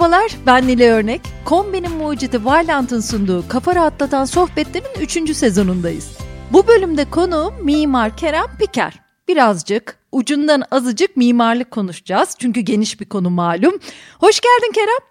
[0.00, 1.20] Merhabalar, ben Nile Örnek.
[1.44, 5.36] Kombinin mucidi Vailant'ın sunduğu Kafa Rahatlatan Sohbetler'in 3.
[5.36, 6.18] sezonundayız.
[6.52, 9.00] Bu bölümde konu Mimar Kerem Piker.
[9.28, 12.36] Birazcık, ucundan azıcık mimarlık konuşacağız.
[12.38, 13.74] Çünkü geniş bir konu malum.
[14.18, 15.08] Hoş geldin Kerem.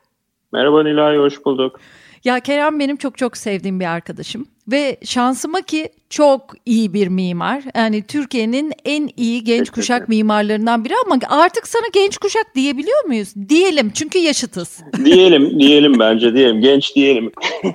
[0.52, 1.80] Merhaba Nilay, hoş bulduk.
[2.24, 7.64] Ya Kerem benim çok çok sevdiğim bir arkadaşım ve şansıma ki çok iyi bir mimar.
[7.76, 13.34] Yani Türkiye'nin en iyi genç kuşak mimarlarından biri ama artık sana genç kuşak diyebiliyor muyuz?
[13.50, 14.80] Diyelim çünkü yaşıtız.
[15.06, 16.62] Diyelim, diyelim bence diyelim.
[16.62, 17.32] Genç diyelim.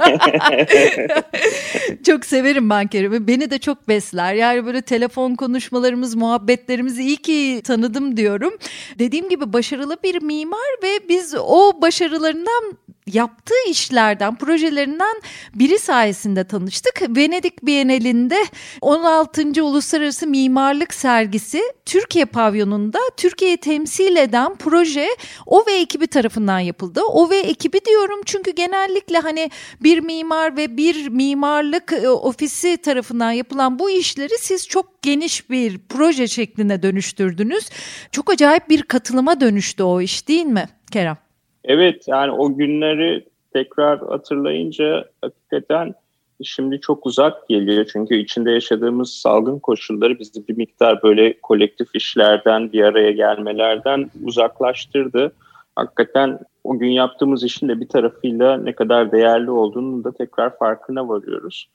[2.07, 3.27] çok severim ben Kerem'i.
[3.27, 4.35] Beni de çok besler.
[4.35, 8.52] Yani böyle telefon konuşmalarımız, muhabbetlerimizi iyi ki tanıdım diyorum.
[8.99, 15.23] Dediğim gibi başarılı bir mimar ve biz o başarılarından yaptığı işlerden, projelerinden
[15.55, 16.84] biri sayesinde tanıştık.
[17.09, 18.37] Venedik Bienalinde
[18.80, 19.65] 16.
[19.65, 25.07] Uluslararası Mimarlık Sergisi Türkiye pavyonunda Türkiye'yi temsil eden proje
[25.46, 27.01] o ve ekibi tarafından yapıldı.
[27.12, 33.32] O ve ekibi diyorum çünkü genellikle hani bir mimar ve bir mimarlık e, ofisi tarafından
[33.32, 37.71] yapılan bu işleri siz çok geniş bir proje şekline dönüştürdünüz.
[38.12, 41.16] Çok acayip bir katılıma dönüştü o iş değil mi Kerem?
[41.65, 45.95] Evet yani o günleri tekrar hatırlayınca hakikaten
[46.43, 47.87] şimdi çok uzak geliyor.
[47.93, 55.32] Çünkü içinde yaşadığımız salgın koşulları bizi bir miktar böyle kolektif işlerden, bir araya gelmelerden uzaklaştırdı.
[55.77, 61.09] Hakikaten o gün yaptığımız işin de bir tarafıyla ne kadar değerli olduğunu da tekrar farkına
[61.09, 61.68] varıyoruz.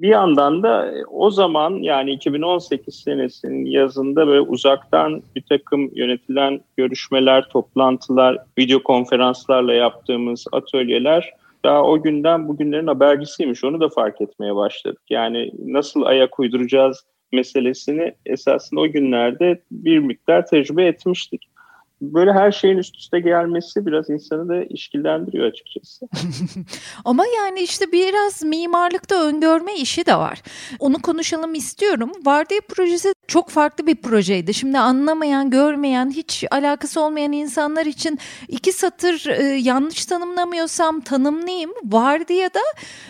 [0.00, 6.60] Bir yandan da e, o zaman yani 2018 senesinin yazında böyle uzaktan bir takım yönetilen
[6.76, 11.32] görüşmeler, toplantılar, video konferanslarla yaptığımız atölyeler
[11.64, 13.64] daha o günden bugünlerin habercisiymiş.
[13.64, 15.02] Onu da fark etmeye başladık.
[15.10, 21.53] Yani nasıl ayak uyduracağız meselesini esasında o günlerde bir miktar tecrübe etmiştik
[22.14, 26.08] böyle her şeyin üst üste gelmesi biraz insanı da işkillendiriyor açıkçası.
[27.04, 30.42] Ama yani işte biraz mimarlıkta öngörme işi de var.
[30.78, 32.12] Onu konuşalım istiyorum.
[32.24, 34.54] Vardiya projesi çok farklı bir projeydi.
[34.54, 41.70] Şimdi anlamayan, görmeyen, hiç alakası olmayan insanlar için iki satır e, yanlış tanımlamıyorsam tanımlayayım.
[41.84, 42.60] Vardiyada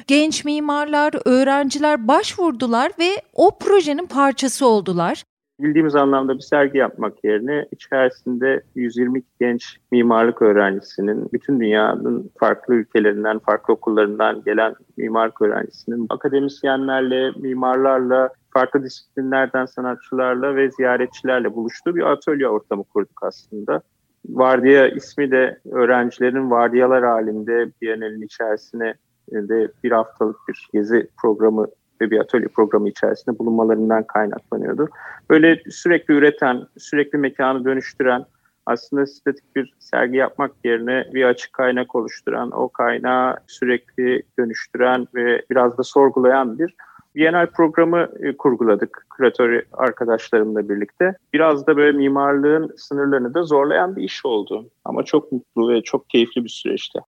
[0.06, 5.24] genç mimarlar, öğrenciler başvurdular ve o projenin parçası oldular
[5.64, 13.38] bildiğimiz anlamda bir sergi yapmak yerine içerisinde 120 genç mimarlık öğrencisinin, bütün dünyanın farklı ülkelerinden,
[13.38, 22.48] farklı okullarından gelen mimarlık öğrencisinin akademisyenlerle, mimarlarla, farklı disiplinlerden sanatçılarla ve ziyaretçilerle buluştuğu bir atölye
[22.48, 23.82] ortamı kurduk aslında.
[24.28, 28.94] Vardiya ismi de öğrencilerin vardiyalar halinde Biennale'nin içerisine
[29.32, 31.66] de bir haftalık bir gezi programı
[32.00, 34.88] ve bir atölye programı içerisinde bulunmalarından kaynaklanıyordu.
[35.30, 38.24] Böyle sürekli üreten, sürekli mekanı dönüştüren,
[38.66, 45.42] aslında statik bir sergi yapmak yerine bir açık kaynak oluşturan, o kaynağı sürekli dönüştüren ve
[45.50, 46.74] biraz da sorgulayan bir
[47.14, 51.16] Bienal programı e, kurguladık küratör arkadaşlarımla birlikte.
[51.32, 54.70] Biraz da böyle mimarlığın sınırlarını da zorlayan bir iş oldu.
[54.84, 56.98] Ama çok mutlu ve çok keyifli bir süreçti.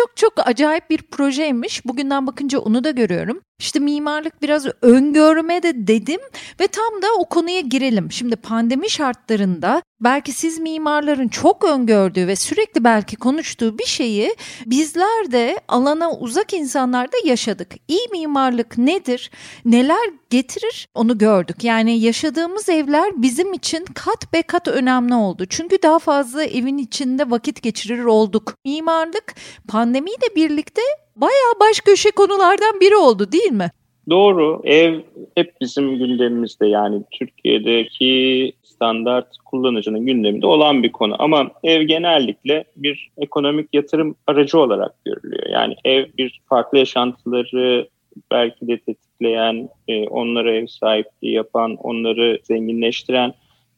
[0.00, 1.86] Çok çok acayip bir projeymiş.
[1.86, 3.40] Bugünden bakınca onu da görüyorum.
[3.58, 6.20] İşte mimarlık biraz öngörme de dedim
[6.60, 8.12] ve tam da o konuya girelim.
[8.12, 15.32] Şimdi pandemi şartlarında belki siz mimarların çok öngördüğü ve sürekli belki konuştuğu bir şeyi bizler
[15.32, 17.74] de alana uzak insanlar da yaşadık.
[17.88, 19.30] İyi mimarlık nedir?
[19.64, 20.88] Neler getirir?
[20.94, 21.64] Onu gördük.
[21.64, 25.46] Yani yaşadığımız evler bizim için kat be kat önemli oldu.
[25.48, 28.54] Çünkü daha fazla evin içinde vakit geçirir olduk.
[28.64, 29.34] Mimarlık
[29.68, 30.82] pandemiyle birlikte
[31.16, 33.70] bayağı baş köşe konulardan biri oldu değil mi?
[34.10, 34.60] Doğru.
[34.64, 35.00] Ev
[35.34, 41.16] hep bizim gündemimizde yani Türkiye'deki standart kullanıcının gündeminde olan bir konu.
[41.18, 45.46] Ama ev genellikle bir ekonomik yatırım aracı olarak görülüyor.
[45.50, 47.88] Yani ev bir farklı yaşantıları
[48.30, 53.34] belki de tetikleyen, e, onlara ev sahipliği yapan, onları zenginleştiren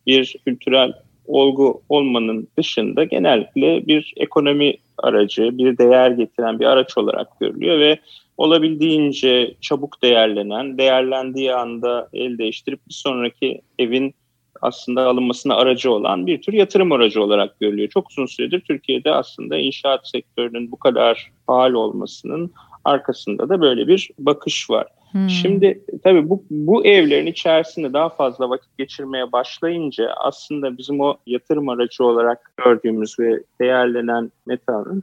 [0.06, 0.92] bir kültürel
[1.27, 7.98] olgu olmanın dışında genellikle bir ekonomi aracı, bir değer getiren bir araç olarak görülüyor ve
[8.36, 14.15] olabildiğince çabuk değerlenen, değerlendiği anda el değiştirip bir sonraki evin
[14.63, 17.89] aslında alınmasına aracı olan bir tür yatırım aracı olarak görülüyor.
[17.89, 22.53] Çok uzun süredir Türkiye'de aslında inşaat sektörünün bu kadar faal olmasının
[22.84, 24.86] arkasında da böyle bir bakış var.
[25.12, 25.28] Hmm.
[25.28, 31.68] Şimdi tabii bu, bu evlerin içerisinde daha fazla vakit geçirmeye başlayınca aslında bizim o yatırım
[31.68, 35.03] aracı olarak gördüğümüz ve değerlenen metanın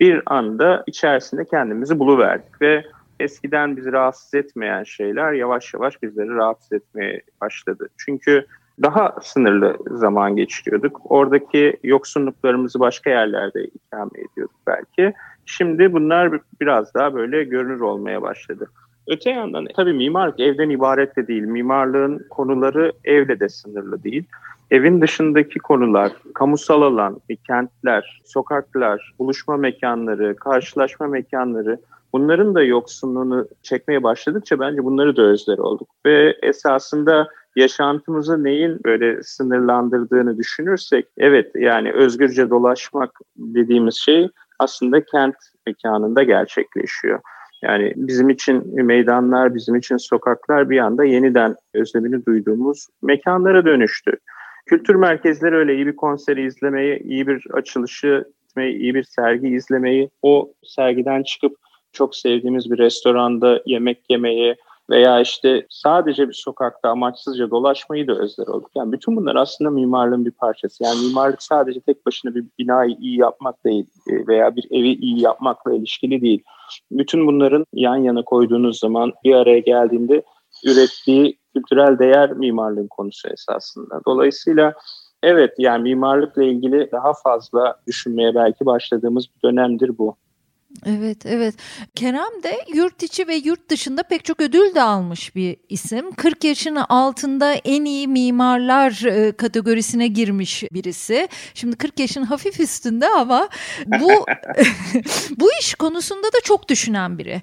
[0.00, 2.84] bir anda içerisinde kendimizi buluverdik ve
[3.20, 7.88] eskiden bizi rahatsız etmeyen şeyler yavaş yavaş bizleri rahatsız etmeye başladı.
[7.96, 8.46] Çünkü
[8.82, 11.00] daha sınırlı zaman geçiriyorduk.
[11.04, 15.14] Oradaki yoksunluklarımızı başka yerlerde ikame ediyorduk belki.
[15.46, 18.70] Şimdi bunlar biraz daha böyle görünür olmaya başladı.
[19.08, 21.42] Öte yandan tabii mimarlık evden ibaret de değil.
[21.42, 24.24] Mimarlığın konuları evle de sınırlı değil.
[24.70, 31.78] Evin dışındaki konular, kamusal alan, kentler, sokaklar, buluşma mekanları, karşılaşma mekanları
[32.12, 35.88] bunların da yoksunluğunu çekmeye başladıkça bence bunları da özler olduk.
[36.06, 45.36] Ve esasında yaşantımızı neyin böyle sınırlandırdığını düşünürsek evet yani özgürce dolaşmak dediğimiz şey aslında kent
[45.66, 47.20] mekanında gerçekleşiyor.
[47.62, 54.12] Yani bizim için meydanlar, bizim için sokaklar bir anda yeniden özlemini duyduğumuz mekanlara dönüştü.
[54.66, 60.10] Kültür merkezleri öyle iyi bir konseri izlemeyi, iyi bir açılışı gitmeyi, iyi bir sergi izlemeyi,
[60.22, 61.56] o sergiden çıkıp
[61.92, 64.56] çok sevdiğimiz bir restoranda yemek yemeyi
[64.90, 68.70] veya işte sadece bir sokakta amaçsızca dolaşmayı da özler olduk.
[68.74, 70.84] Yani bütün bunlar aslında mimarlığın bir parçası.
[70.84, 75.22] Yani mimarlık sadece tek başına bir binayı iyi yapmak değil e, veya bir evi iyi
[75.22, 76.42] yapmakla ilişkili değil.
[76.90, 80.22] Bütün bunların yan yana koyduğunuz zaman bir araya geldiğinde
[80.64, 84.00] ürettiği kültürel değer mimarlığın konusu esasında.
[84.06, 84.74] Dolayısıyla
[85.22, 90.16] evet yani mimarlıkla ilgili daha fazla düşünmeye belki başladığımız bir dönemdir bu.
[90.86, 91.54] Evet, evet.
[91.94, 96.12] Kerem de yurt içi ve yurt dışında pek çok ödül de almış bir isim.
[96.12, 101.28] 40 yaşının altında en iyi mimarlar e, kategorisine girmiş birisi.
[101.54, 103.48] Şimdi 40 yaşın hafif üstünde ama
[103.86, 104.10] bu
[105.36, 107.42] bu iş konusunda da çok düşünen biri.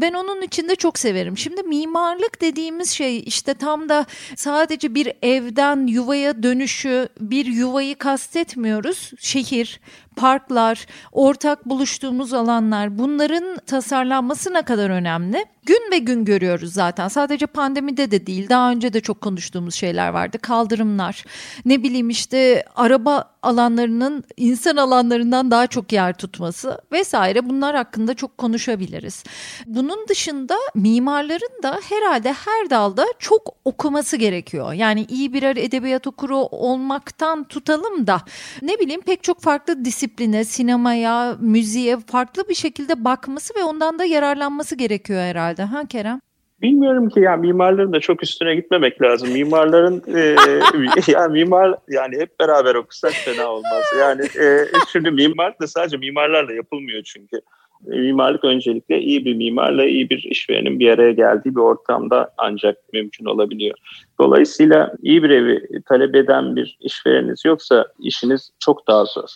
[0.00, 1.38] Ben onun için de çok severim.
[1.38, 4.06] Şimdi mimarlık dediğimiz şey işte tam da
[4.36, 9.10] sadece bir evden yuvaya dönüşü, bir yuvayı kastetmiyoruz.
[9.18, 9.80] Şehir,
[10.16, 15.46] parklar, ortak buluştuğumuz alanlar bunların tasarlanması ne kadar önemli?
[15.66, 17.08] Gün ve gün görüyoruz zaten.
[17.08, 18.48] Sadece pandemide de değil.
[18.48, 20.38] Daha önce de çok konuştuğumuz şeyler vardı.
[20.38, 21.24] Kaldırımlar,
[21.64, 28.38] ne bileyim işte araba alanlarının insan alanlarından daha çok yer tutması vesaire bunlar hakkında çok
[28.38, 29.24] konuşabiliriz.
[29.66, 34.72] Bunun dışında mimarların da herhalde her dalda çok okuması gerekiyor.
[34.72, 38.20] Yani iyi birer edebiyat okuru olmaktan tutalım da
[38.62, 44.04] ne bileyim pek çok farklı disipline, sinemaya, müziğe farklı bir şekilde bakması ve ondan da
[44.04, 45.53] yararlanması gerekiyor herhalde.
[45.62, 46.20] Ha Kerem?
[46.62, 49.32] Bilmiyorum ki ya mimarların da çok üstüne gitmemek lazım.
[49.32, 50.36] Mimarların e,
[51.12, 53.84] yani mimar yani hep beraber okusak fena olmaz.
[54.00, 57.40] Yani e, şimdi mimarlık da sadece mimarlarla yapılmıyor çünkü.
[57.92, 62.76] E, mimarlık öncelikle iyi bir mimarla iyi bir işverenin bir araya geldiği bir ortamda ancak
[62.92, 63.78] mümkün olabiliyor.
[64.20, 69.28] Dolayısıyla iyi bir evi talep eden bir işvereniniz yoksa işiniz çok daha zor.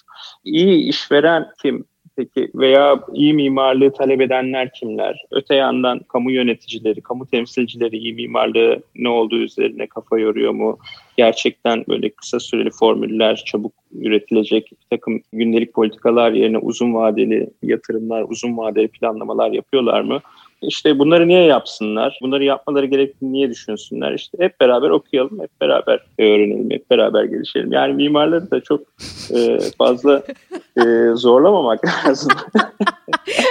[0.45, 1.85] İyi işveren kim?
[2.19, 5.25] Peki veya iyi mimarlığı talep edenler kimler?
[5.31, 10.79] Öte yandan kamu yöneticileri, kamu temsilcileri iyi mimarlığı ne olduğu üzerine kafa yoruyor mu?
[11.17, 18.25] Gerçekten böyle kısa süreli formüller, çabuk üretilecek bir takım gündelik politikalar yerine uzun vadeli yatırımlar,
[18.29, 20.21] uzun vadeli planlamalar yapıyorlar mı?
[20.63, 22.19] İşte bunları niye yapsınlar?
[22.23, 24.13] Bunları yapmaları gerektiğini niye düşünsünler?
[24.13, 27.73] İşte hep beraber okuyalım, hep beraber öğrenelim, hep beraber gelişelim.
[27.73, 28.81] Yani mimarları da çok
[29.35, 30.23] e, fazla
[30.77, 30.83] e,
[31.15, 32.33] zorlamamak lazım.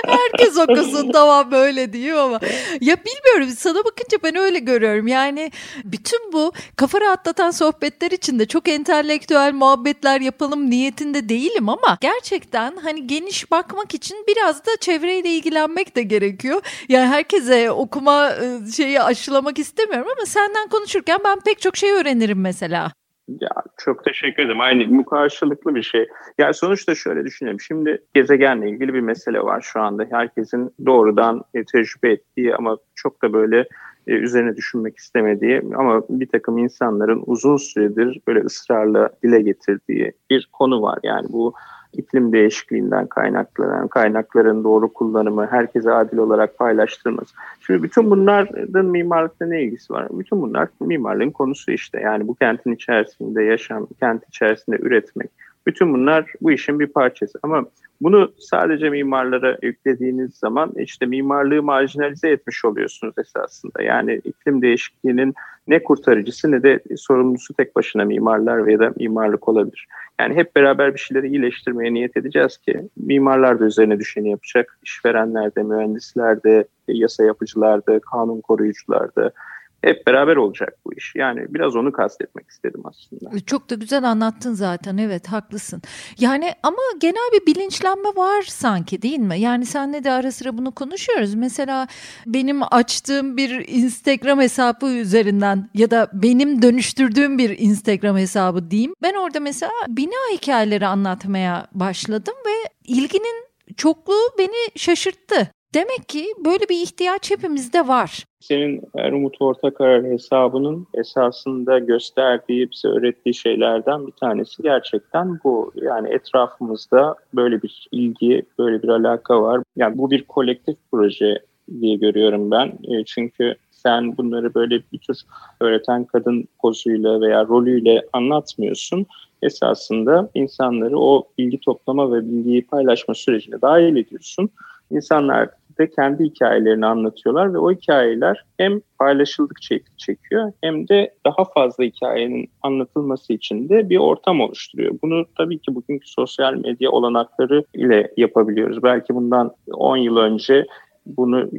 [0.06, 2.40] Herkes okusun tamam böyle diyor ama.
[2.82, 5.08] Ya bilmiyorum sana bakınca ben öyle görüyorum.
[5.08, 5.52] Yani
[5.84, 13.08] bütün bu kafa rahatlatan sohbetler içinde çok entelektüel muhabbetler yapalım niyetinde değilim ama gerçekten hani
[13.08, 16.62] geniş bakmak için biraz da çevreyle ilgilenmek de gerekiyor.
[16.90, 22.42] Yani herkese okuma ıı, şeyi aşılamak istemiyorum ama senden konuşurken ben pek çok şey öğrenirim
[22.42, 22.92] mesela.
[23.28, 24.62] Ya çok teşekkür ederim.
[24.62, 26.08] Aynı bu karşılıklı bir şey.
[26.38, 27.60] Yani sonuçta şöyle düşünelim.
[27.60, 30.06] Şimdi gezegenle ilgili bir mesele var şu anda.
[30.12, 33.68] Herkesin doğrudan e, tecrübe ettiği ama çok da böyle
[34.08, 40.50] e, üzerine düşünmek istemediği ama bir takım insanların uzun süredir böyle ısrarla dile getirdiği bir
[40.54, 41.00] konu var.
[41.04, 41.54] Yani bu
[41.98, 47.36] iklim değişikliğinden kaynaklanan kaynakların doğru kullanımı, herkese adil olarak paylaştırılması.
[47.62, 50.08] Şimdi bütün bunların mimarlıkla ne ilgisi var?
[50.12, 52.00] Bütün bunlar mimarlığın konusu işte.
[52.00, 55.30] Yani bu kentin içerisinde yaşam, kent içerisinde üretmek.
[55.68, 57.40] Bütün bunlar bu işin bir parçası.
[57.44, 57.66] Ama
[58.02, 63.84] bunu sadece mimarlara yüklediğiniz zaman işte mimarlığı marjinalize etmiş oluyorsunuz esasında.
[63.84, 65.34] Yani iklim değişikliğinin
[65.68, 69.88] ne kurtarıcısı ne de sorumlusu tek başına mimarlar veya da mimarlık olabilir.
[70.20, 74.80] Yani hep beraber bir şeyleri iyileştirmeye niyet edeceğiz ki mimarlar da üzerine düşeni yapacak.
[74.84, 79.32] İşverenler de, mühendisler de, yasa yapıcılar da, kanun koruyucular da,
[79.82, 81.14] hep beraber olacak bu iş.
[81.16, 83.40] Yani biraz onu kastetmek istedim aslında.
[83.40, 85.82] Çok da güzel anlattın zaten evet haklısın.
[86.20, 89.40] Yani ama genel bir bilinçlenme var sanki değil mi?
[89.40, 91.36] Yani senle de ara sıra bunu konuşuyoruz.
[91.36, 91.88] Mesela
[92.26, 98.94] benim açtığım bir Instagram hesabı üzerinden ya da benim dönüştürdüğüm bir Instagram hesabı diyeyim.
[99.02, 105.52] Ben orada mesela bina hikayeleri anlatmaya başladım ve ilginin çokluğu beni şaşırttı.
[105.74, 108.24] Demek ki böyle bir ihtiyaç hepimizde var.
[108.40, 108.82] Senin
[109.14, 115.72] Umut Ortakarar hesabının esasında gösterdiği, bize öğrettiği şeylerden bir tanesi gerçekten bu.
[115.76, 119.62] Yani etrafımızda böyle bir ilgi, böyle bir alaka var.
[119.76, 121.40] Yani bu bir kolektif proje
[121.82, 122.68] diye görüyorum ben.
[122.68, 125.18] E, çünkü sen bunları böyle bir tür
[125.62, 129.06] öğreten kadın pozuyla veya rolüyle anlatmıyorsun.
[129.42, 134.50] Esasında insanları o bilgi toplama ve bilgiyi paylaşma sürecine dahil ediyorsun.
[134.92, 141.84] İnsanlar da kendi hikayelerini anlatıyorlar ve o hikayeler hem paylaşıldıkça çekiyor hem de daha fazla
[141.84, 144.96] hikayenin anlatılması için de bir ortam oluşturuyor.
[145.04, 148.84] Bunu tabii ki bugünkü sosyal medya olanakları ile yapabiliyoruz.
[148.84, 150.66] Belki bundan 10 yıl önce
[151.06, 151.50] bunu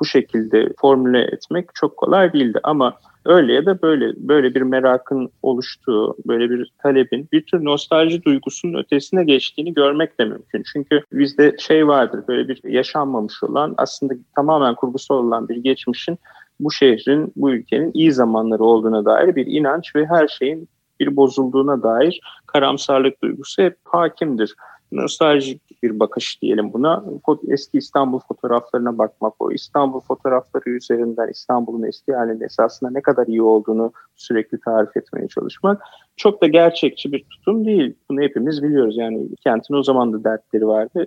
[0.00, 5.30] bu şekilde formüle etmek çok kolay değildi ama öyle ya da böyle böyle bir merakın
[5.42, 10.62] oluştuğu, böyle bir talebin bir tür nostalji duygusunun ötesine geçtiğini görmek de mümkün.
[10.72, 16.18] Çünkü bizde şey vardır böyle bir yaşanmamış olan aslında tamamen kurgusal olan bir geçmişin
[16.60, 20.68] bu şehrin, bu ülkenin iyi zamanları olduğuna dair bir inanç ve her şeyin
[21.00, 24.54] bir bozulduğuna dair karamsarlık duygusu hep hakimdir
[24.92, 27.04] nostaljik bir bakış diyelim buna.
[27.48, 33.42] Eski İstanbul fotoğraflarına bakmak, o İstanbul fotoğrafları üzerinden İstanbul'un eski halinin esasında ne kadar iyi
[33.42, 35.82] olduğunu sürekli tarif etmeye çalışmak
[36.16, 37.94] çok da gerçekçi bir tutum değil.
[38.10, 38.96] Bunu hepimiz biliyoruz.
[38.98, 41.06] Yani kentin o zaman da dertleri vardı.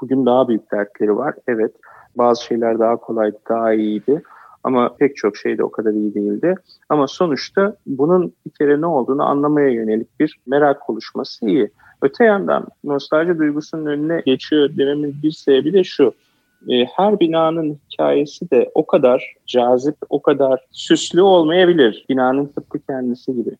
[0.00, 1.34] Bugün daha büyük dertleri var.
[1.48, 1.72] Evet
[2.16, 4.22] bazı şeyler daha kolaydı, daha iyiydi.
[4.64, 6.54] Ama pek çok şey de o kadar iyi değildi.
[6.88, 11.70] Ama sonuçta bunun bir kere ne olduğunu anlamaya yönelik bir merak oluşması iyi.
[12.02, 16.14] Öte yandan nostalji duygusunun önüne geçiyor dememin bir sebebi de şu.
[16.68, 23.34] E, her binanın hikayesi de o kadar cazip, o kadar süslü olmayabilir binanın tıpkı kendisi
[23.34, 23.50] gibi.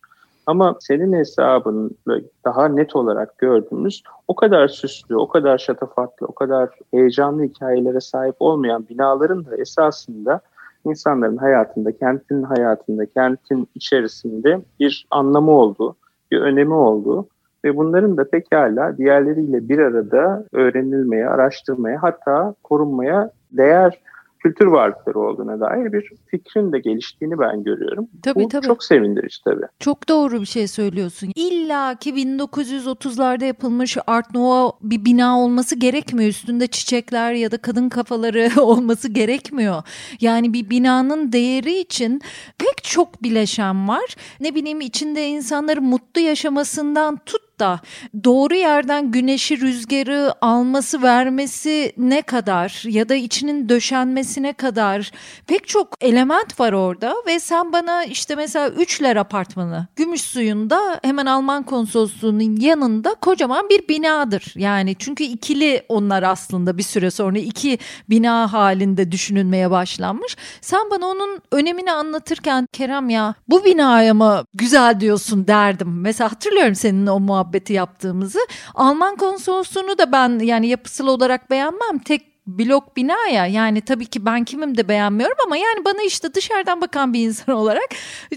[0.46, 6.68] Ama senin hesabında daha net olarak gördüğümüz o kadar süslü, o kadar şatafatlı, o kadar
[6.90, 10.40] heyecanlı hikayelere sahip olmayan binaların da esasında
[10.84, 15.96] insanların hayatında, kentin hayatında, kentin içerisinde bir anlamı olduğu,
[16.30, 17.26] bir önemi olduğu
[17.64, 23.98] ve bunların da pekala diğerleriyle bir arada öğrenilmeye, araştırmaya hatta korunmaya değer
[24.42, 28.08] kültür varlıkları olduğuna dair bir fikrin de geliştiğini ben görüyorum.
[28.22, 28.66] Tabii, Bu tabii.
[28.66, 29.64] çok sevindirici tabii.
[29.80, 31.32] Çok doğru bir şey söylüyorsun.
[31.34, 36.30] İlla ki 1930'larda yapılmış Art Nouveau bir bina olması gerekmiyor.
[36.30, 39.82] Üstünde çiçekler ya da kadın kafaları olması gerekmiyor.
[40.20, 42.20] Yani bir binanın değeri için
[42.58, 44.16] pek çok bileşen var.
[44.40, 47.80] Ne bileyim içinde insanların mutlu yaşamasından tut da
[48.24, 55.10] doğru yerden güneşi rüzgarı alması vermesi ne kadar ya da içinin döşenmesine kadar
[55.46, 61.26] pek çok element var orada ve sen bana işte mesela Üçler Apartmanı gümüş suyunda hemen
[61.26, 64.52] Alman konsolosluğunun yanında kocaman bir binadır.
[64.56, 67.78] Yani çünkü ikili onlar aslında bir süre sonra iki
[68.10, 70.36] bina halinde düşünülmeye başlanmış.
[70.60, 76.00] Sen bana onun önemini anlatırken Kerem ya bu binaya mı güzel diyorsun derdim.
[76.00, 78.38] Mesela hatırlıyorum senin o muhabbet muhabbeti yaptığımızı.
[78.74, 81.98] Alman konsolosluğunu da ben yani yapısal olarak beğenmem.
[81.98, 86.34] Tek blok bina ya yani tabii ki ben kimim de beğenmiyorum ama yani bana işte
[86.34, 87.88] dışarıdan bakan bir insan olarak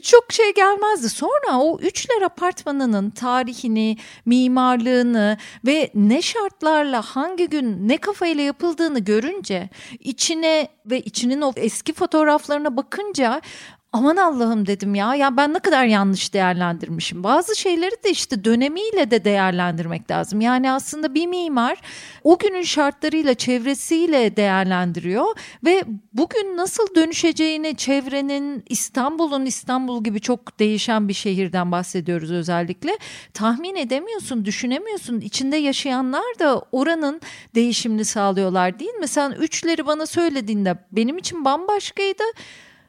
[0.01, 1.09] çok şey gelmezdi.
[1.09, 9.69] Sonra o Üçler Apartmanı'nın tarihini, mimarlığını ve ne şartlarla hangi gün ne kafayla yapıldığını görünce
[9.99, 13.41] içine ve içinin o eski fotoğraflarına bakınca
[13.95, 17.23] aman Allah'ım dedim ya ya ben ne kadar yanlış değerlendirmişim.
[17.23, 20.41] Bazı şeyleri de işte dönemiyle de değerlendirmek lazım.
[20.41, 21.81] Yani aslında bir mimar
[22.23, 25.25] o günün şartlarıyla çevresiyle değerlendiriyor
[25.65, 25.83] ve
[26.13, 32.97] bugün nasıl dönüşeceğini çevrenin İstanbul'un İstanbul gibi çok değişen bir şehirden bahsediyoruz özellikle.
[33.33, 35.19] Tahmin edemiyorsun, düşünemiyorsun.
[35.19, 37.21] İçinde yaşayanlar da oranın
[37.55, 39.07] değişimini sağlıyorlar değil mi?
[39.07, 42.23] Sen üçleri bana söylediğinde benim için bambaşkaydı.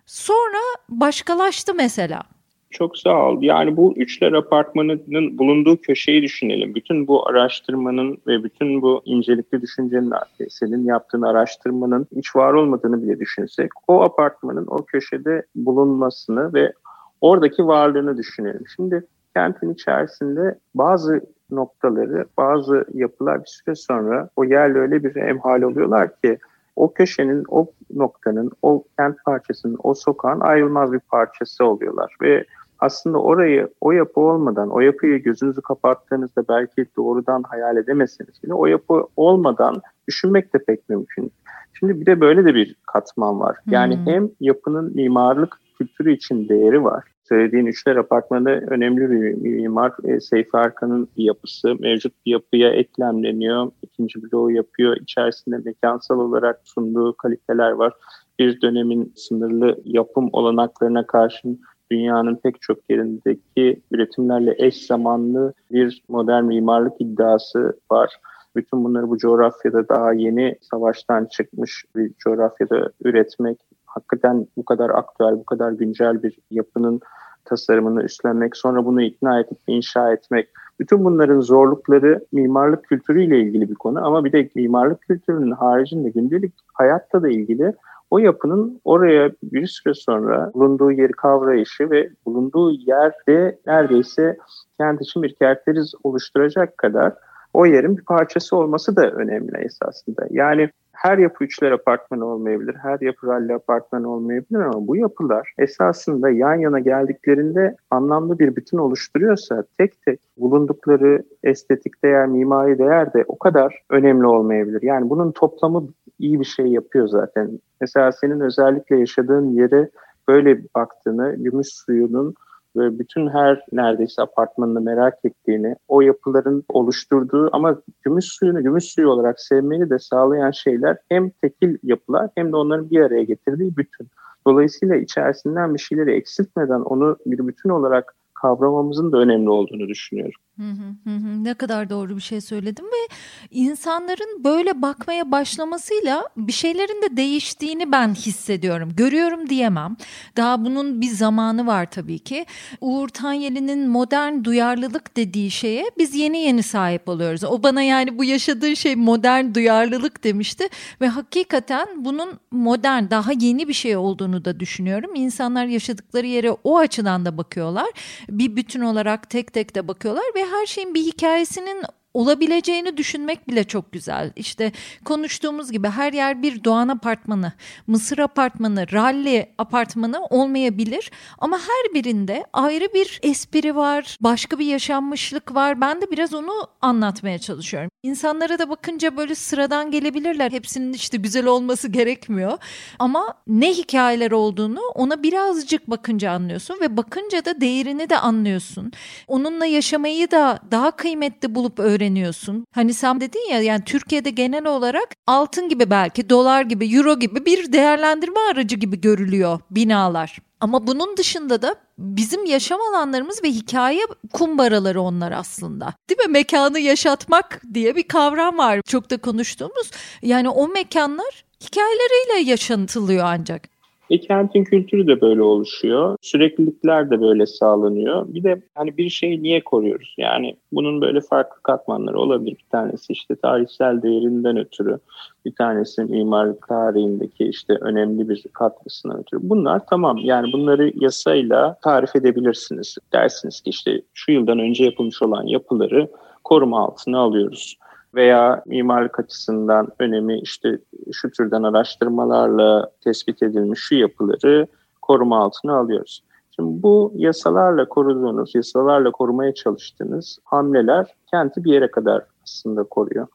[0.06, 0.58] Sonra
[0.88, 2.22] başkalaştı mesela.
[2.70, 3.42] Çok sağ ol.
[3.42, 6.74] Yani bu Üçler Apartmanı'nın bulunduğu köşeyi düşünelim.
[6.74, 10.12] Bütün bu araştırmanın ve bütün bu incelikli düşüncenin,
[10.48, 16.72] senin yaptığın araştırmanın hiç var olmadığını bile düşünsek, o apartmanın o köşede bulunmasını ve
[17.20, 18.64] oradaki varlığını düşünelim.
[18.76, 21.20] Şimdi kentin içerisinde bazı
[21.50, 26.38] noktaları, bazı yapılar bir süre sonra o yerle öyle bir emhal oluyorlar ki
[26.76, 32.16] o köşenin, o noktanın, o kent parçasının, o sokağın ayrılmaz bir parçası oluyorlar.
[32.22, 32.44] Ve
[32.78, 38.66] aslında orayı o yapı olmadan, o yapıyı gözünüzü kapattığınızda belki doğrudan hayal edemezsiniz bile o
[38.66, 41.32] yapı olmadan düşünmek de pek mümkün.
[41.72, 43.56] Şimdi bir de böyle de bir katman var.
[43.66, 44.06] Yani hmm.
[44.06, 47.04] hem yapının mimarlık kültürü için değeri var.
[47.28, 49.92] Söylediğin Üçler Apartmanı önemli bir mimar.
[50.04, 53.70] E, Seyfi Arkan'ın yapısı mevcut bir yapıya eklemleniyor.
[53.82, 54.96] İkinci bloğu yapıyor.
[54.96, 57.92] İçerisinde mekansal olarak sunduğu kaliteler var.
[58.38, 66.44] Bir dönemin sınırlı yapım olanaklarına karşın dünyanın pek çok yerindeki üretimlerle eş zamanlı bir modern
[66.44, 68.10] mimarlık iddiası var.
[68.56, 73.58] Bütün bunları bu coğrafyada daha yeni savaştan çıkmış bir coğrafyada üretmek
[73.96, 77.00] hakikaten bu kadar aktüel, bu kadar güncel bir yapının
[77.44, 80.48] tasarımını üstlenmek, sonra bunu ikna edip inşa etmek.
[80.80, 86.52] Bütün bunların zorlukları mimarlık kültürüyle ilgili bir konu ama bir de mimarlık kültürünün haricinde gündelik
[86.74, 87.72] hayatta da ilgili
[88.10, 94.36] o yapının oraya bir süre sonra bulunduğu yeri kavrayışı ve bulunduğu yerde neredeyse
[94.78, 97.12] kent için bir kerteriz oluşturacak kadar
[97.54, 100.26] o yerin bir parçası olması da önemli esasında.
[100.30, 106.30] Yani her yapı üçler apartmanı olmayabilir, her yapı ralli apartmanı olmayabilir ama bu yapılar esasında
[106.30, 113.24] yan yana geldiklerinde anlamlı bir bütün oluşturuyorsa tek tek bulundukları estetik değer, mimari değer de
[113.28, 114.82] o kadar önemli olmayabilir.
[114.82, 115.88] Yani bunun toplamı
[116.18, 117.60] iyi bir şey yapıyor zaten.
[117.80, 119.90] Mesela senin özellikle yaşadığın yere
[120.28, 122.34] böyle baktığını, gümüş suyunun
[122.76, 129.08] ve bütün her neredeyse apartmanını merak ettiğini, o yapıların oluşturduğu ama gümüş suyunu gümüş suyu
[129.08, 134.08] olarak sevmeyi de sağlayan şeyler hem tekil yapılar hem de onların bir araya getirdiği bütün.
[134.46, 140.40] Dolayısıyla içerisinden bir şeyleri eksiltmeden onu bir bütün olarak kavramamızın da önemli olduğunu düşünüyorum.
[140.56, 140.62] Hı
[141.04, 141.44] hı hı.
[141.44, 143.14] Ne kadar doğru bir şey söyledim ve
[143.50, 148.92] insanların böyle bakmaya başlamasıyla bir şeylerin de değiştiğini ben hissediyorum.
[148.96, 149.96] Görüyorum diyemem.
[150.36, 152.46] Daha bunun bir zamanı var tabii ki.
[152.80, 157.44] Uğur Tanyeli'nin modern duyarlılık dediği şeye biz yeni yeni sahip oluyoruz.
[157.44, 160.68] O bana yani bu yaşadığı şey modern duyarlılık demişti
[161.00, 165.10] ve hakikaten bunun modern daha yeni bir şey olduğunu da düşünüyorum.
[165.14, 167.86] İnsanlar yaşadıkları yere o açıdan da bakıyorlar.
[168.28, 171.82] Bir bütün olarak tek tek de bakıyorlar ve her şeyin bir hikayesinin
[172.16, 174.32] olabileceğini düşünmek bile çok güzel.
[174.36, 174.72] İşte
[175.04, 177.52] konuştuğumuz gibi her yer bir Doğan apartmanı,
[177.86, 185.54] Mısır apartmanı, Ralli apartmanı olmayabilir ama her birinde ayrı bir espri var, başka bir yaşanmışlık
[185.54, 185.80] var.
[185.80, 187.90] Ben de biraz onu anlatmaya çalışıyorum.
[188.02, 190.52] İnsanlara da bakınca böyle sıradan gelebilirler.
[190.52, 192.58] Hepsinin işte güzel olması gerekmiyor.
[192.98, 198.92] Ama ne hikayeler olduğunu ona birazcık bakınca anlıyorsun ve bakınca da değerini de anlıyorsun.
[199.26, 202.66] Onunla yaşamayı da daha kıymetli bulup öğreniyorsun öğreniyorsun.
[202.72, 207.46] Hani sen dedin ya yani Türkiye'de genel olarak altın gibi belki dolar gibi euro gibi
[207.46, 210.38] bir değerlendirme aracı gibi görülüyor binalar.
[210.60, 214.00] Ama bunun dışında da bizim yaşam alanlarımız ve hikaye
[214.32, 215.94] kumbaraları onlar aslında.
[216.08, 216.32] Değil mi?
[216.32, 218.80] Mekanı yaşatmak diye bir kavram var.
[218.86, 219.90] Çok da konuştuğumuz.
[220.22, 223.75] Yani o mekanlar hikayeleriyle yaşantılıyor ancak.
[224.10, 226.16] E kentin kültürü de böyle oluşuyor.
[226.20, 228.34] Süreklilikler de böyle sağlanıyor.
[228.34, 230.14] Bir de hani bir şeyi niye koruyoruz?
[230.18, 232.56] Yani bunun böyle farklı katmanları olabilir.
[232.58, 234.98] Bir tanesi işte tarihsel değerinden ötürü.
[235.44, 239.40] Bir tanesi mimarlık tarihindeki işte önemli bir katkısından ötürü.
[239.42, 242.96] Bunlar tamam yani bunları yasayla tarif edebilirsiniz.
[243.12, 246.08] Dersiniz ki işte şu yıldan önce yapılmış olan yapıları
[246.44, 247.76] koruma altına alıyoruz
[248.16, 250.78] veya mimarlık açısından önemi işte
[251.12, 254.66] şu türden araştırmalarla tespit edilmiş şu yapıları
[255.02, 256.22] koruma altına alıyoruz.
[256.50, 263.26] Şimdi bu yasalarla koruduğunuz, yasalarla korumaya çalıştığınız hamleler kenti bir yere kadar aslında koruyor.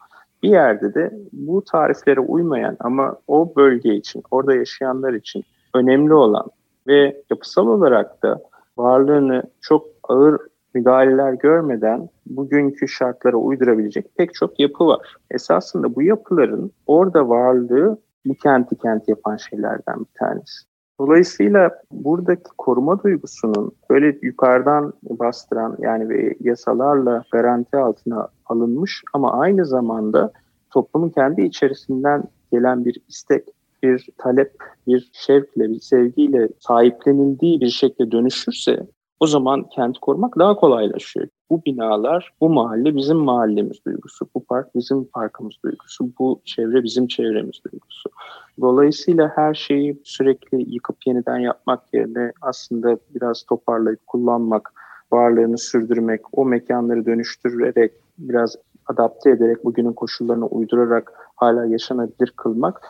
[0.44, 5.44] Bir yerde de bu tariflere uymayan ama o bölge için, orada yaşayanlar için
[5.76, 6.46] önemli olan
[6.88, 8.42] ve yapısal olarak da
[8.78, 10.38] varlığını çok ağır
[10.74, 15.16] müdahaleler görmeden bugünkü şartlara uydurabilecek pek çok yapı var.
[15.32, 20.72] Esasında bu yapıların orada varlığı bu kenti kent yapan şeylerden bir tanesi.
[21.00, 29.66] Dolayısıyla buradaki koruma duygusunun böyle yukarıdan bastıran yani ve yasalarla garanti altına alınmış ama aynı
[29.66, 30.32] zamanda
[30.70, 33.48] toplumun kendi içerisinden gelen bir istek,
[33.84, 34.54] bir talep,
[34.88, 38.88] bir şevkle, bir sevgiyle sahiplenildiği bir şekilde dönüşürse
[39.22, 41.28] o zaman kenti korumak daha kolaylaşıyor.
[41.50, 47.08] Bu binalar, bu mahalle bizim mahallemiz duygusu, bu park bizim parkımız duygusu, bu çevre bizim
[47.08, 48.10] çevremiz duygusu.
[48.62, 54.74] Dolayısıyla her şeyi sürekli yıkıp yeniden yapmak yerine aslında biraz toparlayıp kullanmak,
[55.12, 58.56] varlığını sürdürmek, o mekanları dönüştürerek, biraz
[58.88, 62.82] adapte ederek, bugünün koşullarına uydurarak hala yaşanabilir kılmak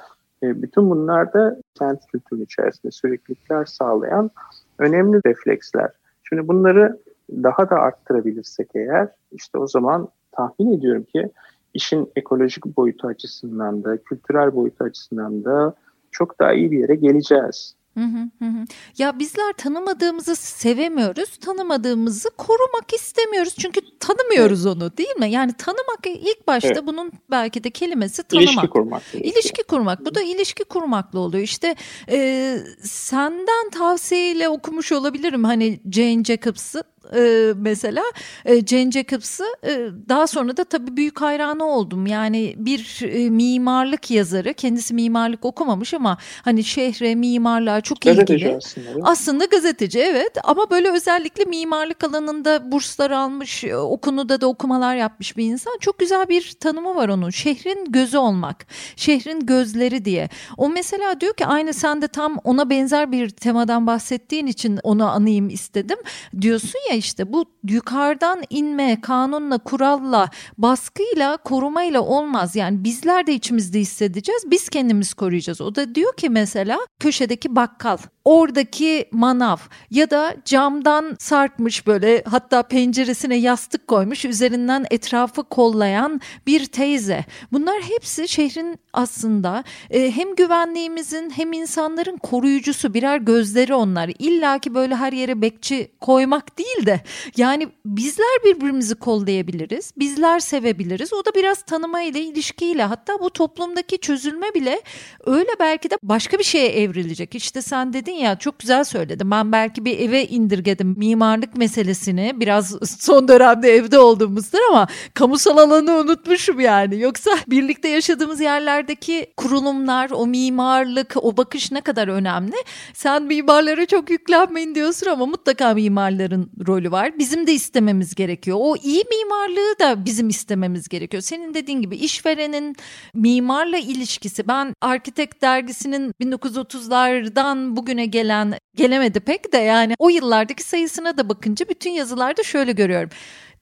[0.43, 4.31] E, bütün bunlar da kent kültürünün içerisinde süreklilikler sağlayan
[4.79, 6.00] önemli refleksler.
[6.33, 6.99] Şimdi bunları
[7.31, 11.31] daha da arttırabilirsek eğer işte o zaman tahmin ediyorum ki
[11.73, 15.73] işin ekolojik boyutu açısından da kültürel boyutu açısından da
[16.11, 17.75] çok daha iyi bir yere geleceğiz.
[17.97, 18.65] Hı hı hı.
[18.97, 24.75] Ya bizler tanımadığımızı sevemiyoruz, tanımadığımızı korumak istemiyoruz çünkü tanımıyoruz evet.
[24.75, 25.31] onu değil mi?
[25.31, 26.83] Yani tanımak ilk başta evet.
[26.85, 28.53] bunun belki de kelimesi tanımak.
[28.53, 29.03] İlişki kurmak.
[29.13, 30.05] İlişki kurmak.
[30.05, 31.43] Bu da ilişki kurmakla oluyor.
[31.43, 31.75] İşte
[32.09, 36.83] e, senden tavsiyeyle okumuş olabilirim hani Jane Jacobs'ı
[37.15, 38.03] e, mesela
[38.45, 42.07] e, Jane Jacobs'ı e, daha sonra da tabii büyük hayranı oldum.
[42.07, 48.57] Yani bir e, mimarlık yazarı kendisi mimarlık okumamış ama hani şehre mimarlığa çok gazeteci ilgili.
[48.57, 54.47] Aslında, aslında gazeteci evet ama böyle özellikle mimarlık alanında burslar almış e, o konuda da
[54.47, 55.77] okumalar yapmış bir insan.
[55.79, 60.29] Çok güzel bir tanımı var onun şehrin gözü olmak şehrin gözleri diye.
[60.57, 65.09] O mesela diyor ki aynı sen de tam ona benzer bir temadan bahsettiğin için onu
[65.09, 65.97] anayım istedim.
[66.41, 72.55] Diyorsun ya işte bu yukarıdan inme kanunla, kuralla, baskıyla, korumayla olmaz.
[72.55, 74.43] Yani bizler de içimizde hissedeceğiz.
[74.51, 75.61] Biz kendimiz koruyacağız.
[75.61, 79.57] O da diyor ki mesela köşedeki bakkal oradaki manav
[79.91, 87.25] ya da camdan sarkmış böyle hatta penceresine yastık koymuş üzerinden etrafı kollayan bir teyze.
[87.51, 94.11] Bunlar hepsi şehrin aslında e, hem güvenliğimizin hem insanların koruyucusu birer gözleri onlar.
[94.19, 97.01] İlla ki böyle her yere bekçi koymak değil de
[97.37, 99.93] yani bizler birbirimizi kollayabiliriz.
[99.97, 101.13] Bizler sevebiliriz.
[101.13, 104.81] O da biraz tanıma ile ilişkiyle hatta bu toplumdaki çözülme bile
[105.25, 107.35] öyle belki de başka bir şeye evrilecek.
[107.35, 109.31] İşte sen dedin dedin ya çok güzel söyledin.
[109.31, 112.33] Ben belki bir eve indirgedim mimarlık meselesini.
[112.35, 116.99] Biraz son dönemde evde olduğumuzdur ama kamusal alanı unutmuşum yani.
[116.99, 122.55] Yoksa birlikte yaşadığımız yerlerdeki kurulumlar, o mimarlık, o bakış ne kadar önemli.
[122.93, 127.19] Sen mimarlara çok yüklenmeyin diyorsun ama mutlaka mimarların rolü var.
[127.19, 128.57] Bizim de istememiz gerekiyor.
[128.59, 131.23] O iyi mimarlığı da bizim istememiz gerekiyor.
[131.23, 132.75] Senin dediğin gibi işverenin
[133.13, 134.47] mimarla ilişkisi.
[134.47, 141.29] Ben Arkitek dergisinin 1930'lardan bugüne bugüne gelen gelemedi pek de yani o yıllardaki sayısına da
[141.29, 143.09] bakınca bütün yazılarda şöyle görüyorum.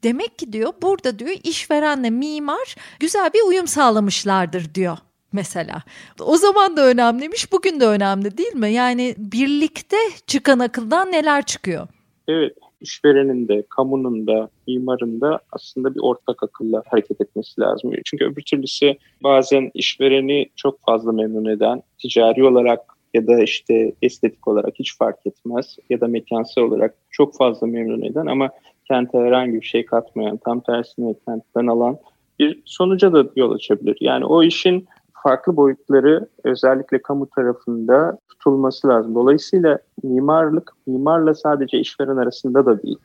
[0.03, 4.97] Demek ki diyor burada diyor işverenle mimar güzel bir uyum sağlamışlardır diyor
[5.33, 5.83] mesela.
[6.21, 8.71] O zaman da önemliymiş, bugün de önemli değil mi?
[8.71, 9.97] Yani birlikte
[10.27, 11.87] çıkan akıldan neler çıkıyor?
[12.27, 17.91] Evet, işverenin de, kamunun da, mimarın da aslında bir ortak akılla hareket etmesi lazım.
[18.05, 24.47] Çünkü öbür türlüsü bazen işvereni çok fazla memnun eden, ticari olarak ya da işte estetik
[24.47, 28.49] olarak hiç fark etmez ya da mekansal olarak çok fazla memnun eden ama
[28.85, 31.97] kente herhangi bir şey katmayan, tam tersine kentten alan
[32.39, 33.97] bir sonuca da yol açabilir.
[34.01, 34.87] Yani o işin
[35.23, 39.15] farklı boyutları özellikle kamu tarafında tutulması lazım.
[39.15, 42.97] Dolayısıyla mimarlık, mimarla sadece işveren arasında da değil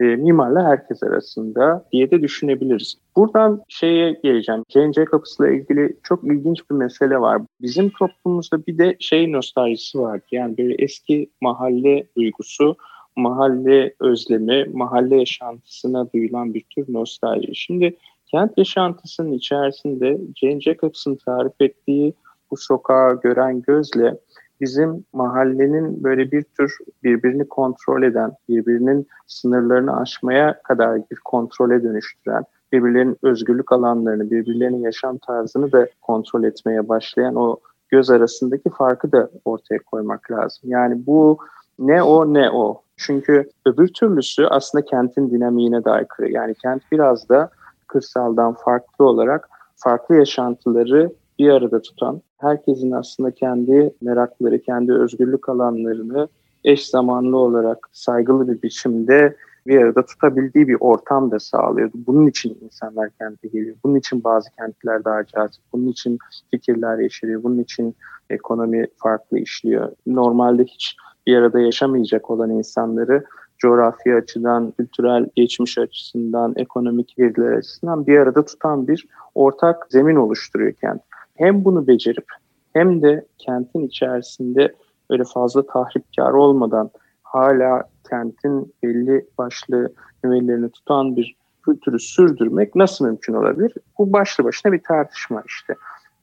[0.00, 2.98] e, mimarla herkes arasında diye de düşünebiliriz.
[3.16, 4.62] Buradan şeye geleceğim.
[4.68, 7.42] Jane Jacobs'la ilgili çok ilginç bir mesele var.
[7.60, 10.20] Bizim toplumumuzda bir de şey nostaljisi var.
[10.30, 12.76] Yani böyle eski mahalle duygusu,
[13.16, 17.54] mahalle özlemi, mahalle yaşantısına duyulan bir tür nostalji.
[17.54, 22.14] Şimdi kent yaşantısının içerisinde Jane Jacobs'ın tarif ettiği
[22.50, 24.18] bu sokağı gören gözle
[24.60, 32.44] bizim mahallenin böyle bir tür birbirini kontrol eden, birbirinin sınırlarını aşmaya kadar bir kontrole dönüştüren,
[32.72, 37.56] birbirlerinin özgürlük alanlarını, birbirlerinin yaşam tarzını da kontrol etmeye başlayan o
[37.88, 40.70] göz arasındaki farkı da ortaya koymak lazım.
[40.70, 41.38] Yani bu
[41.78, 42.82] ne o ne o.
[42.96, 46.32] Çünkü öbür türlüsü aslında kentin dinamiğine de aykırı.
[46.32, 47.50] Yani kent biraz da
[47.86, 56.28] kırsaldan farklı olarak farklı yaşantıları bir arada tutan, herkesin aslında kendi merakları, kendi özgürlük alanlarını
[56.64, 61.96] eş zamanlı olarak saygılı bir biçimde bir arada tutabildiği bir ortam da sağlıyordu.
[62.06, 63.76] Bunun için insanlar kente geliyor.
[63.84, 65.62] Bunun için bazı kentler daha cazip.
[65.72, 66.18] Bunun için
[66.50, 67.42] fikirler yeşeriyor.
[67.42, 67.96] Bunun için
[68.30, 69.92] ekonomi farklı işliyor.
[70.06, 70.96] Normalde hiç
[71.26, 73.24] bir arada yaşamayacak olan insanları
[73.58, 80.72] coğrafi açıdan, kültürel geçmiş açısından, ekonomik veriler açısından bir arada tutan bir ortak zemin oluşturuyor
[80.72, 81.02] kent
[81.36, 82.26] hem bunu becerip
[82.72, 84.74] hem de kentin içerisinde
[85.10, 86.90] öyle fazla tahripkar olmadan
[87.22, 89.92] hala kentin belli başlı
[90.24, 93.74] nüvelerini tutan bir kültürü sürdürmek nasıl mümkün olabilir?
[93.98, 95.74] Bu başlı başına bir tartışma işte.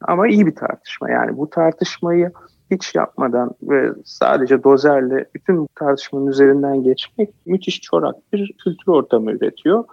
[0.01, 1.09] Ama iyi bir tartışma.
[1.09, 2.31] Yani bu tartışmayı
[2.71, 9.83] hiç yapmadan ve sadece dozerle bütün tartışmanın üzerinden geçmek müthiş çorak bir kültür ortamı üretiyor.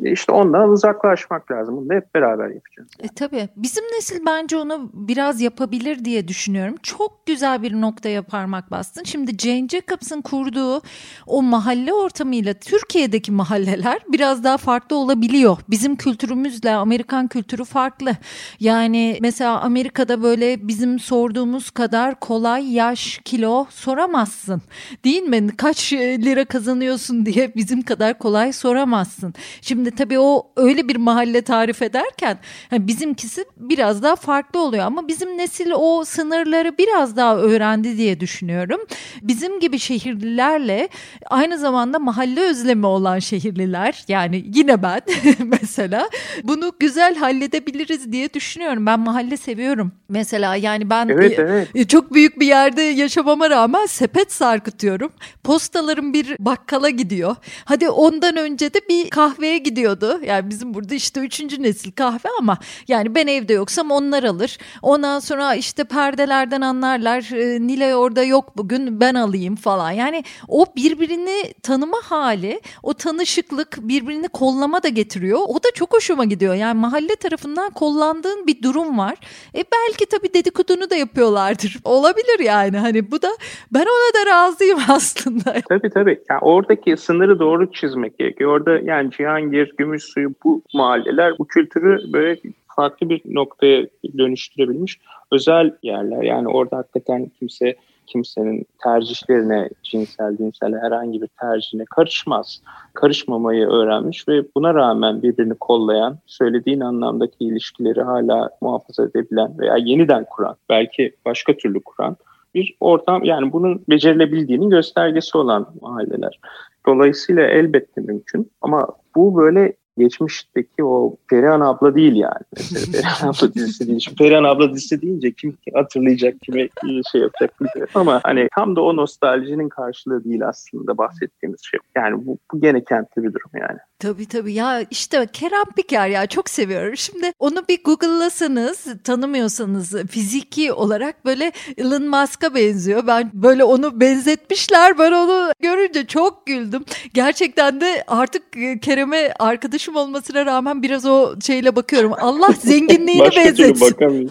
[0.00, 1.76] İşte ondan uzaklaşmak lazım.
[1.76, 2.88] Bunu hep beraber yapacağız.
[2.98, 3.48] E, tabii.
[3.56, 6.74] Bizim nesil bence onu biraz yapabilir diye düşünüyorum.
[6.82, 9.04] Çok güzel bir noktaya parmak bastın.
[9.04, 10.82] Şimdi Jane Jacobs'ın kurduğu
[11.26, 15.58] o mahalle ortamıyla Türkiye'deki mahalleler biraz daha farklı olabiliyor.
[15.70, 18.16] Bizim kültürümüzle Amerikan kültürü farklı.
[18.60, 24.62] Yani mesela Amerika'da böyle bizim sorduğumuz kadar kolay yaş, kilo soramazsın.
[25.04, 25.56] Değil mi?
[25.56, 29.34] Kaç lira kazanıyorsun diye bizim kadar kolay soramazsın.
[29.60, 32.38] Şimdi tabii o öyle bir mahalle tarif ederken
[32.70, 38.20] yani bizimkisi biraz daha farklı oluyor ama bizim nesil o sınırları biraz daha öğrendi diye
[38.20, 38.80] düşünüyorum.
[39.22, 40.88] Bizim gibi şehirlilerle
[41.26, 45.00] aynı zamanda mahalle özlemi olan şehirliler yani yine ben
[45.38, 46.08] mesela
[46.42, 48.86] bunu güzel halledebiliriz diye düşünüyorum.
[48.86, 49.92] Ben mahalle seviyorum.
[50.08, 51.88] Mesela yani ben evet, evet.
[51.88, 55.12] çok büyük bir yerde yaşamama rağmen sepet sarkıtıyorum.
[55.44, 57.36] Postalarım bir bakkala gidiyor.
[57.64, 60.20] Hadi ondan önce de bir kahveye gidiyordu.
[60.26, 62.58] Yani bizim burada işte üçüncü nesil kahve ama
[62.88, 64.58] yani ben evde yoksam onlar alır.
[64.82, 67.32] Ondan sonra işte perdelerden anlarlar.
[67.32, 69.90] E, Nilay orada yok bugün ben alayım falan.
[69.90, 75.38] Yani o birbirini tanıma hali, o tanışıklık birbirini kollama da getiriyor.
[75.48, 76.54] O da çok hoşuma gidiyor.
[76.54, 79.14] Yani mahalle tarafından kollandığın bir durum var.
[79.54, 81.78] E belki tabii dedikodunu da yapıyorlardır.
[81.84, 82.78] Olabilir yani.
[82.78, 83.28] Hani bu da
[83.74, 85.54] ben ona da razıyım aslında.
[85.68, 86.20] Tabii tabii.
[86.30, 88.50] Yani oradaki sınırı doğru çizmek gerekiyor.
[88.50, 92.40] Orada yani Cihangir, Gümüşsuyu bu mahalleler bu kültürü böyle
[92.76, 93.86] farklı bir noktaya
[94.18, 94.98] dönüştürebilmiş
[95.32, 96.22] özel yerler.
[96.22, 97.76] Yani orada hakikaten kimse
[98.06, 102.62] kimsenin tercihlerine, cinsel, dinsel herhangi bir tercihine karışmaz.
[102.94, 110.26] Karışmamayı öğrenmiş ve buna rağmen birbirini kollayan, söylediğin anlamdaki ilişkileri hala muhafaza edebilen veya yeniden
[110.30, 112.16] kuran, belki başka türlü kuran
[112.54, 116.40] bir ortam yani bunun becerilebildiğinin göstergesi olan mahalleler.
[116.88, 122.44] Dolayısıyla elbette mümkün ama bu böyle geçmişteki o Perihan abla değil yani.
[122.56, 124.00] Mesela Perihan abla dizisi değil.
[124.00, 126.68] Şimdi Perihan abla dizisi deyince kim hatırlayacak, kime
[127.12, 127.92] şey yapacak bilmiyorum.
[127.94, 131.80] Ama hani tam da o nostaljinin karşılığı değil aslında bahsettiğimiz şey.
[131.96, 133.78] Yani bu, bu gene kentli bir durum yani.
[133.98, 136.96] Tabii tabii ya işte Kerem Piker ya çok seviyorum.
[136.96, 143.06] Şimdi onu bir Google'lasanız tanımıyorsanız fiziki olarak böyle Elon Musk'a benziyor.
[143.06, 144.98] Ben böyle onu benzetmişler.
[144.98, 146.84] Ben onu görünce çok güldüm.
[147.14, 148.42] Gerçekten de artık
[148.82, 152.12] Kerem'e arkadaşım olmasına rağmen biraz o şeyle bakıyorum.
[152.20, 153.80] Allah zenginliğini başka benzetsin.
[153.80, 154.28] Başka türlü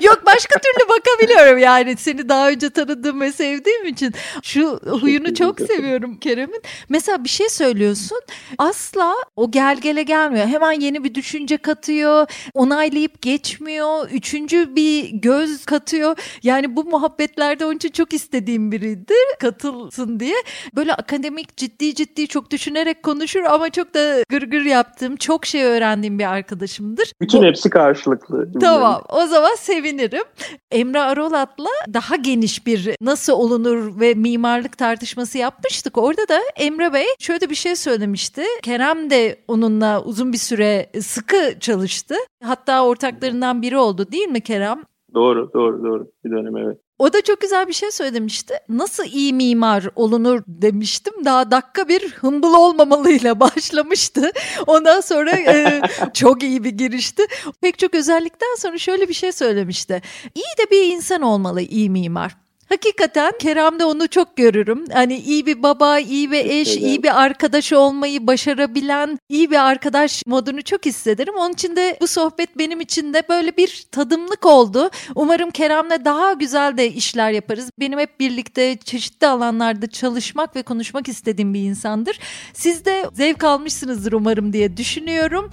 [0.06, 1.96] Yok başka türlü bakabiliyorum yani.
[1.96, 4.14] Seni daha önce tanıdığım ve sevdiğim için.
[4.42, 6.62] Şu huyunu çok seviyorum Kerem'in.
[6.88, 8.18] Mesela bir şey söylüyorsun
[8.58, 10.46] asla o gelgele gelmiyor.
[10.46, 16.16] Hemen yeni bir düşünce katıyor, onaylayıp geçmiyor, üçüncü bir göz katıyor.
[16.42, 20.36] Yani bu muhabbetlerde onun için çok istediğim biridir katılsın diye.
[20.76, 26.18] Böyle akademik ciddi ciddi çok düşünerek konuşur ama çok da gırgır yaptığım, çok şey öğrendiğim
[26.18, 27.12] bir arkadaşımdır.
[27.20, 28.52] Bütün hepsi karşılıklı.
[28.60, 30.24] Tamam o zaman sevinirim.
[30.70, 35.98] Emre Arolat'la daha geniş bir nasıl olunur ve mimarlık tartışması yapmıştık.
[35.98, 38.37] Orada da Emre Bey şöyle bir şey söylemişti.
[38.62, 42.14] Kerem de onunla uzun bir süre sıkı çalıştı.
[42.44, 44.82] Hatta ortaklarından biri oldu değil mi Kerem?
[45.14, 46.10] Doğru, doğru, doğru.
[46.24, 46.78] Bir dönem evet.
[46.98, 48.54] O da çok güzel bir şey söylemişti.
[48.68, 51.24] Nasıl iyi mimar olunur demiştim.
[51.24, 54.30] Daha dakika bir hımbıl olmamalıyla başlamıştı.
[54.66, 55.82] Ondan sonra e,
[56.14, 57.22] çok iyi bir girişti.
[57.60, 60.02] Pek çok özellikten sonra şöyle bir şey söylemişti.
[60.34, 62.36] İyi de bir insan olmalı iyi mimar.
[62.68, 64.84] Hakikaten Kerem'de onu çok görürüm.
[64.92, 70.22] Hani iyi bir baba, iyi bir eş, iyi bir arkadaş olmayı başarabilen, iyi bir arkadaş
[70.26, 71.34] modunu çok hissederim.
[71.38, 74.90] Onun için de bu sohbet benim için de böyle bir tadımlık oldu.
[75.14, 77.70] Umarım Kerem'le daha güzel de işler yaparız.
[77.80, 82.18] Benim hep birlikte çeşitli alanlarda çalışmak ve konuşmak istediğim bir insandır.
[82.54, 85.50] Siz de zevk almışsınızdır umarım diye düşünüyorum.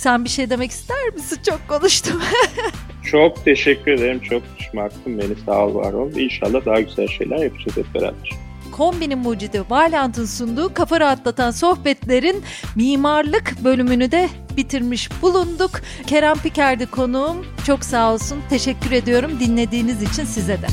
[0.00, 1.38] Sen bir şey demek ister misin?
[1.48, 2.20] Çok konuştum.
[3.10, 4.20] Çok teşekkür ederim.
[4.20, 5.34] Çok şımarttın beni.
[5.46, 6.12] Sağ ol, var ol.
[6.16, 8.30] İnşallah daha güzel şeyler yapacağız hep beraber.
[8.72, 12.42] Kombinin mucidi Valiant'ın sunduğu kafa rahatlatan sohbetlerin
[12.76, 15.70] mimarlık bölümünü de bitirmiş bulunduk.
[16.06, 17.46] Kerem Piker'di konuğum.
[17.66, 18.38] Çok sağ olsun.
[18.50, 20.66] Teşekkür ediyorum dinlediğiniz için size de.